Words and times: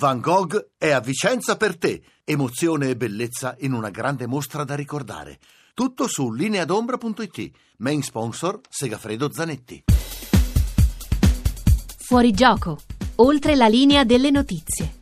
Van 0.00 0.18
Gogh 0.18 0.70
è 0.78 0.92
a 0.92 1.00
Vicenza 1.00 1.58
per 1.58 1.76
te. 1.76 2.00
Emozione 2.24 2.88
e 2.88 2.96
bellezza 2.96 3.54
in 3.58 3.74
una 3.74 3.90
grande 3.90 4.26
mostra 4.26 4.64
da 4.64 4.74
ricordare. 4.74 5.38
Tutto 5.74 6.08
su 6.08 6.32
lineadombra.it. 6.32 7.50
Main 7.76 8.00
sponsor 8.00 8.60
Segafredo 8.66 9.30
Zanetti. 9.30 9.84
Fuori 11.98 12.32
gioco. 12.32 12.78
Oltre 13.16 13.54
la 13.54 13.68
linea 13.68 14.04
delle 14.04 14.30
notizie. 14.30 14.94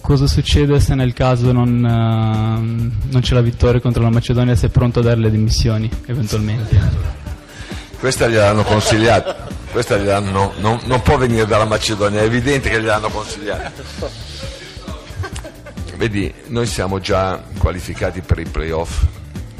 Cosa 0.00 0.28
succede 0.28 0.78
se 0.78 0.94
nel 0.94 1.12
caso 1.12 1.50
non, 1.50 1.74
uh, 1.74 3.10
non 3.10 3.20
c'è 3.20 3.34
la 3.34 3.42
vittoria 3.42 3.80
contro 3.80 4.00
la 4.00 4.10
Macedonia? 4.10 4.54
Se 4.54 4.68
è 4.68 4.70
pronto 4.70 5.00
a 5.00 5.02
dare 5.02 5.18
le 5.18 5.30
dimissioni, 5.32 5.90
eventualmente? 6.06 7.19
Questa 8.00 8.26
gliel'hanno 8.28 8.62
consigliata. 8.62 9.46
Questa 9.70 9.98
gliel'hanno, 9.98 10.54
non, 10.56 10.80
non 10.84 11.02
può 11.02 11.18
venire 11.18 11.46
dalla 11.46 11.66
Macedonia, 11.66 12.22
è 12.22 12.24
evidente 12.24 12.70
che 12.70 12.80
gliel'hanno 12.80 13.10
consigliata. 13.10 13.70
Vedi, 15.96 16.32
noi 16.46 16.64
siamo 16.64 16.98
già 16.98 17.42
qualificati 17.58 18.22
per 18.22 18.38
i 18.38 18.46
playoff, 18.46 19.02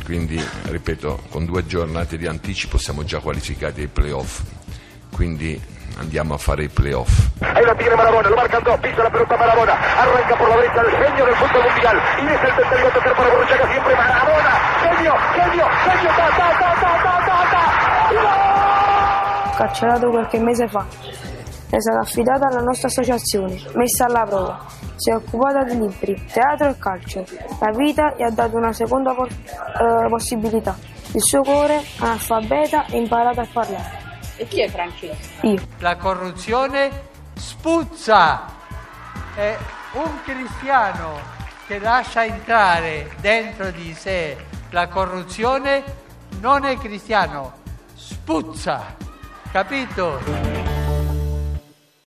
quindi 0.06 0.42
ripeto, 0.62 1.24
con 1.28 1.44
due 1.44 1.66
giornate 1.66 2.16
di 2.16 2.26
anticipo 2.26 2.78
siamo 2.78 3.04
già 3.04 3.18
qualificati 3.18 3.82
ai 3.82 3.88
playoff. 3.88 4.40
Quindi 5.12 5.60
andiamo 5.98 6.32
a 6.32 6.38
fare 6.38 6.64
i 6.64 6.68
playoff. 6.68 7.10
Ahí 7.40 7.62
lo 7.62 7.74
tiene 7.76 7.94
Marabona, 7.94 8.30
lo 8.30 8.36
marcan 8.36 8.62
dos, 8.62 8.78
pisa 8.80 9.02
la 9.02 9.10
pelota 9.10 9.36
Marabona, 9.36 9.74
arranca 9.98 10.34
por 10.34 10.48
la 10.48 10.56
derecha 10.56 10.80
el 10.80 10.90
genio 10.96 11.24
del 11.26 11.34
fútbol 11.34 11.62
mundial, 11.62 12.00
y 12.18 12.24
es 12.24 12.42
el 12.42 12.54
tercero 12.56 12.88
a 12.88 12.90
tocar 12.90 13.14
para 13.14 13.28
Borruchaga 13.28 13.70
siempre 13.70 13.94
Marabona, 13.94 14.52
ta, 14.80 14.96
ta, 16.16 16.56
ta, 16.58 16.72
ta, 16.80 17.24
ta, 17.26 17.29
ta, 19.60 19.66
Carcerato 19.66 20.10
qualche 20.10 20.38
mese 20.38 20.68
fa. 20.68 20.86
È 21.70 21.80
stata 21.80 22.00
affidata 22.00 22.46
alla 22.46 22.60
nostra 22.60 22.88
associazione, 22.88 23.60
messa 23.74 24.06
alla 24.06 24.24
prova. 24.24 24.66
Si 24.96 25.10
è 25.10 25.14
occupata 25.14 25.62
di 25.64 25.78
libri, 25.78 26.24
teatro 26.32 26.68
e 26.68 26.78
calcio. 26.78 27.24
La 27.60 27.70
vita 27.70 28.14
gli 28.16 28.22
ha 28.22 28.30
dato 28.30 28.56
una 28.56 28.72
seconda 28.72 29.14
po- 29.14 29.26
eh, 29.26 30.08
possibilità. 30.08 30.76
Il 31.12 31.22
suo 31.22 31.42
cuore, 31.42 31.82
analfabeta, 31.98 32.86
ha 32.86 32.96
imparato 32.96 33.40
a 33.40 33.46
parlare. 33.52 33.98
E 34.36 34.46
chi 34.46 34.62
è 34.62 34.68
Francesco? 34.68 35.46
Io. 35.46 35.60
La 35.78 35.96
corruzione 35.96 36.90
spuzza. 37.34 38.58
È 39.34 39.56
un 39.92 40.10
cristiano 40.24 41.18
che 41.66 41.78
lascia 41.78 42.24
entrare 42.24 43.10
dentro 43.20 43.70
di 43.70 43.94
sé 43.94 44.36
la 44.70 44.86
corruzione 44.86 45.82
non 46.40 46.64
è 46.64 46.78
cristiano, 46.78 47.54
spuzza. 47.94 49.08
Capito? 49.52 50.49